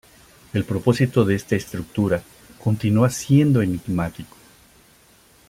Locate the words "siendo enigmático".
3.11-4.35